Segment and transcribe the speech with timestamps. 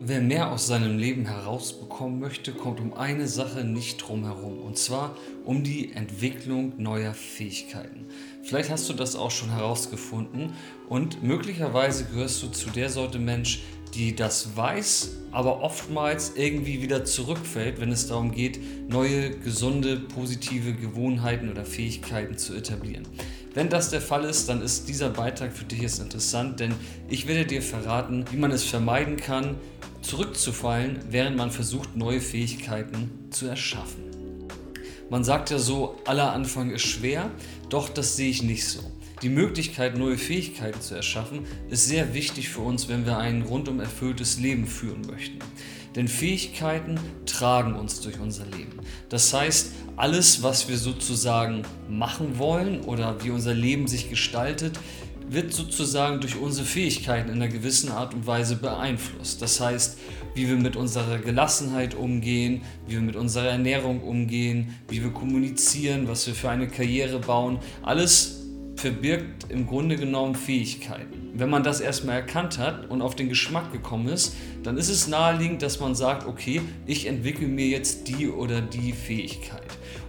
[0.00, 4.60] Wer mehr aus seinem Leben herausbekommen möchte, kommt um eine Sache nicht drum herum.
[4.60, 8.06] Und zwar um die Entwicklung neuer Fähigkeiten.
[8.44, 10.52] Vielleicht hast du das auch schon herausgefunden
[10.88, 17.04] und möglicherweise gehörst du zu der Sorte Mensch, die das weiß, aber oftmals irgendwie wieder
[17.04, 23.08] zurückfällt, wenn es darum geht, neue, gesunde, positive Gewohnheiten oder Fähigkeiten zu etablieren.
[23.58, 26.72] Wenn das der Fall ist, dann ist dieser Beitrag für dich jetzt interessant, denn
[27.08, 29.56] ich werde dir verraten, wie man es vermeiden kann,
[30.00, 34.04] zurückzufallen, während man versucht, neue Fähigkeiten zu erschaffen.
[35.10, 37.32] Man sagt ja so, aller Anfang ist schwer,
[37.68, 38.78] doch das sehe ich nicht so.
[39.22, 43.80] Die Möglichkeit, neue Fähigkeiten zu erschaffen, ist sehr wichtig für uns, wenn wir ein rundum
[43.80, 45.40] erfülltes Leben führen möchten.
[45.98, 48.78] Denn Fähigkeiten tragen uns durch unser Leben.
[49.08, 54.78] Das heißt, alles, was wir sozusagen machen wollen oder wie unser Leben sich gestaltet,
[55.28, 59.42] wird sozusagen durch unsere Fähigkeiten in einer gewissen Art und Weise beeinflusst.
[59.42, 59.98] Das heißt,
[60.36, 66.06] wie wir mit unserer Gelassenheit umgehen, wie wir mit unserer Ernährung umgehen, wie wir kommunizieren,
[66.06, 68.37] was wir für eine Karriere bauen, alles
[68.78, 71.32] verbirgt im Grunde genommen Fähigkeiten.
[71.34, 75.08] Wenn man das erstmal erkannt hat und auf den Geschmack gekommen ist, dann ist es
[75.08, 79.62] naheliegend, dass man sagt, okay, ich entwickle mir jetzt die oder die Fähigkeit.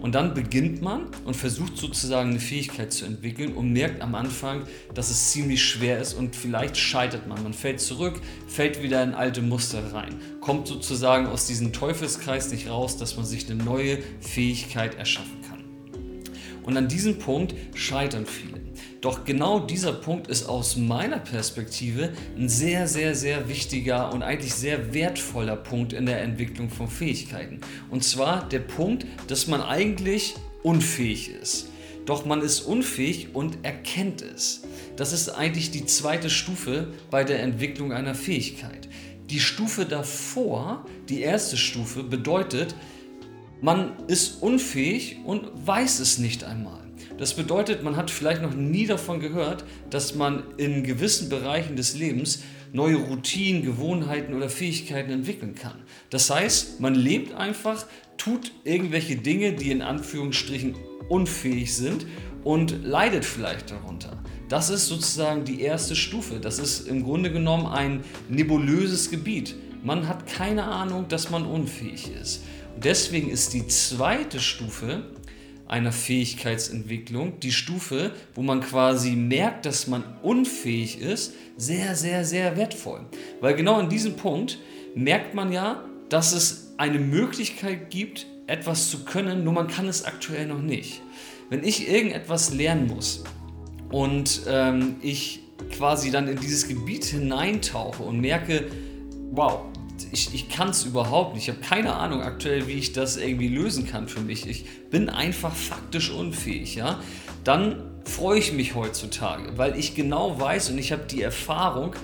[0.00, 4.64] Und dann beginnt man und versucht sozusagen eine Fähigkeit zu entwickeln und merkt am Anfang,
[4.94, 7.42] dass es ziemlich schwer ist und vielleicht scheitert man.
[7.42, 12.68] Man fällt zurück, fällt wieder in alte Muster rein, kommt sozusagen aus diesem Teufelskreis nicht
[12.68, 15.56] raus, dass man sich eine neue Fähigkeit erschaffen kann.
[16.66, 18.55] Und an diesem Punkt scheitern viele.
[19.00, 24.54] Doch genau dieser Punkt ist aus meiner Perspektive ein sehr, sehr, sehr wichtiger und eigentlich
[24.54, 27.60] sehr wertvoller Punkt in der Entwicklung von Fähigkeiten.
[27.90, 31.68] Und zwar der Punkt, dass man eigentlich unfähig ist.
[32.06, 34.62] Doch man ist unfähig und erkennt es.
[34.96, 38.88] Das ist eigentlich die zweite Stufe bei der Entwicklung einer Fähigkeit.
[39.28, 42.76] Die Stufe davor, die erste Stufe, bedeutet,
[43.60, 46.85] man ist unfähig und weiß es nicht einmal.
[47.18, 51.96] Das bedeutet, man hat vielleicht noch nie davon gehört, dass man in gewissen Bereichen des
[51.96, 55.82] Lebens neue Routinen, Gewohnheiten oder Fähigkeiten entwickeln kann.
[56.10, 57.86] Das heißt, man lebt einfach,
[58.18, 60.74] tut irgendwelche Dinge, die in Anführungsstrichen
[61.08, 62.06] unfähig sind
[62.44, 64.22] und leidet vielleicht darunter.
[64.48, 66.38] Das ist sozusagen die erste Stufe.
[66.38, 69.56] Das ist im Grunde genommen ein nebulöses Gebiet.
[69.82, 72.42] Man hat keine Ahnung, dass man unfähig ist.
[72.76, 75.04] Deswegen ist die zweite Stufe
[75.68, 82.56] einer Fähigkeitsentwicklung, die Stufe, wo man quasi merkt, dass man unfähig ist, sehr, sehr, sehr
[82.56, 83.06] wertvoll.
[83.40, 84.58] Weil genau in diesem Punkt
[84.94, 90.04] merkt man ja, dass es eine Möglichkeit gibt, etwas zu können, nur man kann es
[90.04, 91.02] aktuell noch nicht.
[91.50, 93.24] Wenn ich irgendetwas lernen muss
[93.90, 95.40] und ähm, ich
[95.76, 98.66] quasi dann in dieses Gebiet hineintauche und merke,
[99.32, 99.62] wow,
[100.12, 101.48] ich, ich kann es überhaupt nicht.
[101.48, 104.46] Ich habe keine Ahnung aktuell, wie ich das irgendwie lösen kann für mich.
[104.46, 107.00] Ich bin einfach faktisch unfähig, ja.
[107.44, 111.94] Dann freue ich mich heutzutage, weil ich genau weiß und ich habe die Erfahrung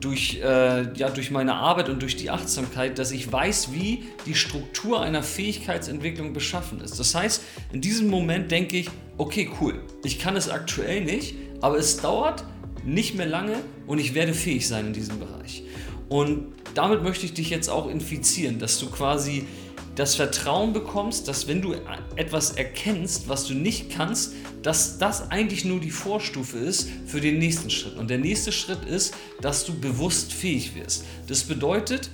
[0.00, 4.34] durch, äh, ja, durch meine Arbeit und durch die Achtsamkeit, dass ich weiß, wie die
[4.34, 6.98] Struktur einer Fähigkeitsentwicklung beschaffen ist.
[6.98, 7.42] Das heißt,
[7.72, 12.44] in diesem Moment denke ich, okay, cool, ich kann es aktuell nicht, aber es dauert
[12.84, 15.62] nicht mehr lange und ich werde fähig sein in diesem Bereich.
[16.08, 19.46] Und damit möchte ich dich jetzt auch infizieren, dass du quasi
[19.94, 21.74] das Vertrauen bekommst, dass wenn du
[22.16, 24.32] etwas erkennst, was du nicht kannst,
[24.62, 27.96] dass das eigentlich nur die Vorstufe ist für den nächsten Schritt.
[27.98, 31.04] Und der nächste Schritt ist, dass du bewusst fähig wirst.
[31.26, 32.10] Das bedeutet,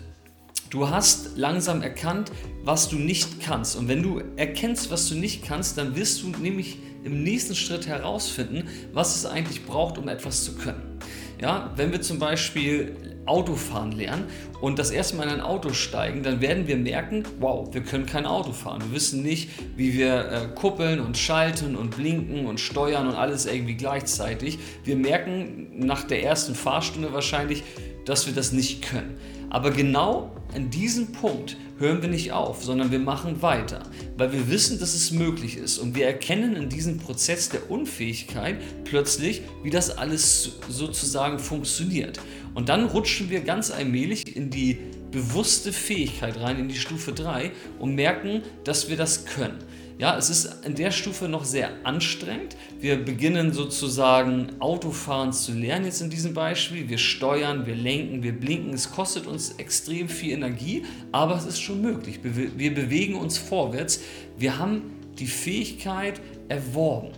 [0.71, 2.33] du hast langsam erkannt,
[2.65, 3.77] was du nicht kannst.
[3.77, 7.87] Und wenn du erkennst, was du nicht kannst, dann wirst du nämlich im nächsten Schritt
[7.87, 10.99] herausfinden, was es eigentlich braucht, um etwas zu können.
[11.41, 14.25] Ja, wenn wir zum Beispiel Autofahren lernen
[14.61, 18.07] und das erste Mal in ein Auto steigen, dann werden wir merken, wow, wir können
[18.07, 18.83] kein Auto fahren.
[18.87, 23.47] Wir wissen nicht, wie wir äh, kuppeln und schalten und blinken und steuern und alles
[23.47, 24.59] irgendwie gleichzeitig.
[24.85, 27.63] Wir merken nach der ersten Fahrstunde wahrscheinlich,
[28.05, 29.17] dass wir das nicht können.
[29.51, 33.83] Aber genau an diesem Punkt hören wir nicht auf, sondern wir machen weiter,
[34.17, 38.57] weil wir wissen, dass es möglich ist und wir erkennen in diesem Prozess der Unfähigkeit
[38.85, 42.19] plötzlich, wie das alles sozusagen funktioniert.
[42.59, 44.79] Und dann rutschen wir ganz allmählich in die
[45.13, 49.59] bewusste Fähigkeit rein, in die Stufe 3 und merken, dass wir das können.
[49.97, 52.57] Ja, es ist in der Stufe noch sehr anstrengend.
[52.81, 56.89] Wir beginnen sozusagen Autofahren zu lernen jetzt in diesem Beispiel.
[56.89, 58.75] Wir steuern, wir lenken, wir blinken.
[58.75, 62.19] Es kostet uns extrem viel Energie, aber es ist schon möglich.
[62.25, 64.01] Wir bewegen uns vorwärts.
[64.37, 64.83] Wir haben
[65.17, 67.13] die Fähigkeit erworben.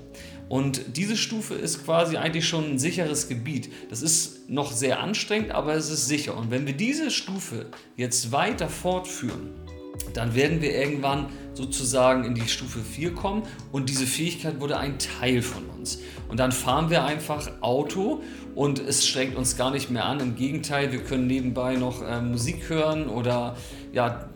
[0.50, 3.70] Und diese Stufe ist quasi eigentlich schon ein sicheres Gebiet.
[3.88, 6.36] Das ist noch sehr anstrengend, aber es ist sicher.
[6.36, 7.66] Und wenn wir diese Stufe
[7.96, 9.50] jetzt weiter fortführen,
[10.12, 14.98] dann werden wir irgendwann sozusagen in die Stufe 4 kommen und diese Fähigkeit wurde ein
[14.98, 16.00] Teil von uns.
[16.26, 18.20] Und dann fahren wir einfach Auto
[18.56, 20.18] und es strengt uns gar nicht mehr an.
[20.18, 23.56] Im Gegenteil, wir können nebenbei noch äh, Musik hören oder
[23.92, 24.28] ja,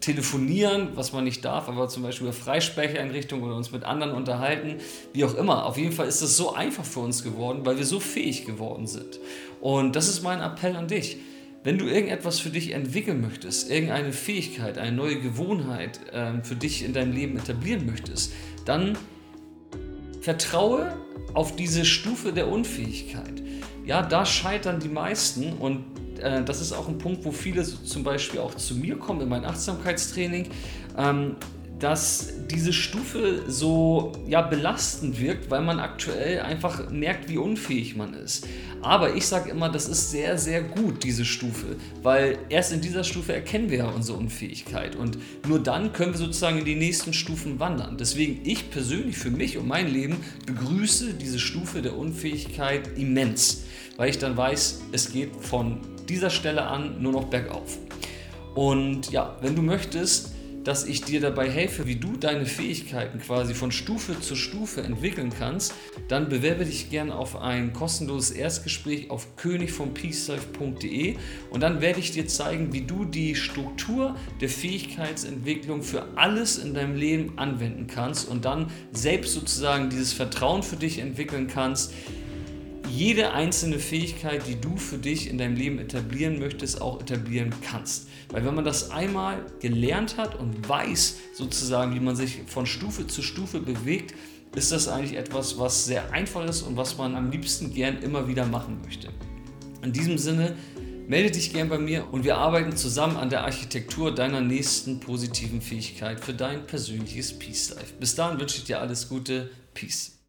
[0.00, 4.76] telefonieren, was man nicht darf, aber zum Beispiel über Freisprecheinrichtungen oder uns mit anderen unterhalten,
[5.12, 5.66] wie auch immer.
[5.66, 8.86] Auf jeden Fall ist es so einfach für uns geworden, weil wir so fähig geworden
[8.86, 9.20] sind.
[9.60, 11.18] Und das ist mein Appell an dich.
[11.62, 16.82] Wenn du irgendetwas für dich entwickeln möchtest, irgendeine Fähigkeit, eine neue Gewohnheit äh, für dich
[16.82, 18.32] in deinem Leben etablieren möchtest,
[18.64, 18.96] dann
[20.22, 20.96] vertraue
[21.34, 23.42] auf diese Stufe der Unfähigkeit.
[23.84, 25.84] Ja, da scheitern die meisten und
[26.22, 29.20] äh, das ist auch ein Punkt, wo viele so zum Beispiel auch zu mir kommen
[29.22, 30.48] in mein Achtsamkeitstraining.
[30.96, 31.36] Ähm,
[31.80, 38.14] dass diese Stufe so ja, belastend wirkt, weil man aktuell einfach merkt, wie unfähig man
[38.14, 38.46] ist.
[38.82, 43.04] Aber ich sage immer, das ist sehr, sehr gut, diese Stufe, weil erst in dieser
[43.04, 45.18] Stufe erkennen wir ja unsere Unfähigkeit und
[45.48, 47.96] nur dann können wir sozusagen in die nächsten Stufen wandern.
[47.98, 53.64] Deswegen ich persönlich für mich und mein Leben begrüße diese Stufe der Unfähigkeit immens,
[53.96, 57.78] weil ich dann weiß, es geht von dieser Stelle an nur noch bergauf.
[58.54, 60.32] Und ja, wenn du möchtest,
[60.64, 65.32] dass ich dir dabei helfe, wie du deine Fähigkeiten quasi von Stufe zu Stufe entwickeln
[65.36, 65.72] kannst,
[66.08, 71.16] dann bewerbe dich gerne auf ein kostenloses Erstgespräch auf königvompeacelife.de
[71.50, 76.74] und dann werde ich dir zeigen, wie du die Struktur der Fähigkeitsentwicklung für alles in
[76.74, 81.94] deinem Leben anwenden kannst und dann selbst sozusagen dieses Vertrauen für dich entwickeln kannst,
[82.90, 88.08] jede einzelne Fähigkeit, die du für dich in deinem Leben etablieren möchtest, auch etablieren kannst.
[88.30, 93.06] Weil wenn man das einmal gelernt hat und weiß sozusagen, wie man sich von Stufe
[93.06, 94.14] zu Stufe bewegt,
[94.54, 98.26] ist das eigentlich etwas, was sehr einfach ist und was man am liebsten gern immer
[98.26, 99.08] wieder machen möchte.
[99.82, 100.56] In diesem Sinne,
[101.06, 105.60] melde dich gern bei mir und wir arbeiten zusammen an der Architektur deiner nächsten positiven
[105.60, 107.94] Fähigkeit für dein persönliches Peace Life.
[107.98, 109.50] Bis dahin wünsche ich dir alles Gute.
[109.74, 110.19] Peace.